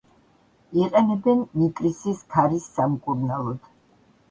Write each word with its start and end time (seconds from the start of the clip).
იყენებენ 0.83 1.43
ნიკრისის 1.65 2.25
ქარის 2.33 2.67
სამკურნალოდ. 2.81 3.73